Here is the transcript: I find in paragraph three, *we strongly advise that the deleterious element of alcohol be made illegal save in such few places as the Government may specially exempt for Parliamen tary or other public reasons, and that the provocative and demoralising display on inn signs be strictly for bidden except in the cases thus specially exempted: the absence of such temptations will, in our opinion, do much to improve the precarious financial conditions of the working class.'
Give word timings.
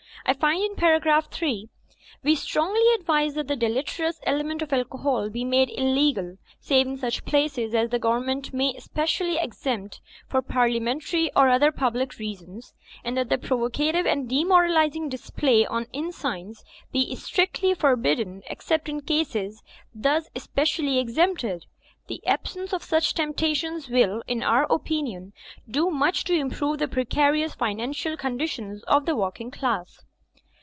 I 0.23 0.33
find 0.35 0.63
in 0.63 0.75
paragraph 0.75 1.29
three, 1.31 1.67
*we 2.23 2.35
strongly 2.35 2.93
advise 2.93 3.33
that 3.33 3.47
the 3.47 3.55
deleterious 3.55 4.19
element 4.23 4.61
of 4.61 4.71
alcohol 4.71 5.29
be 5.31 5.43
made 5.43 5.71
illegal 5.75 6.37
save 6.59 6.85
in 6.85 6.95
such 6.95 7.21
few 7.21 7.25
places 7.25 7.73
as 7.73 7.89
the 7.89 7.97
Government 7.99 8.53
may 8.53 8.77
specially 8.77 9.37
exempt 9.39 9.99
for 10.29 10.41
Parliamen 10.43 10.99
tary 11.03 11.31
or 11.35 11.49
other 11.49 11.71
public 11.71 12.17
reasons, 12.19 12.75
and 13.03 13.17
that 13.17 13.29
the 13.29 13.39
provocative 13.39 14.05
and 14.05 14.29
demoralising 14.29 15.09
display 15.09 15.65
on 15.65 15.87
inn 15.91 16.11
signs 16.11 16.63
be 16.93 17.13
strictly 17.15 17.73
for 17.73 17.95
bidden 17.95 18.43
except 18.47 18.87
in 18.87 18.97
the 18.97 19.03
cases 19.03 19.63
thus 19.93 20.29
specially 20.37 20.99
exempted: 20.99 21.65
the 22.07 22.25
absence 22.27 22.71
of 22.73 22.83
such 22.83 23.15
temptations 23.15 23.89
will, 23.89 24.21
in 24.27 24.43
our 24.43 24.71
opinion, 24.71 25.33
do 25.69 25.89
much 25.89 26.23
to 26.25 26.35
improve 26.35 26.77
the 26.77 26.87
precarious 26.87 27.55
financial 27.55 28.15
conditions 28.15 28.83
of 28.83 29.07
the 29.07 29.15
working 29.15 29.49
class.' 29.49 30.03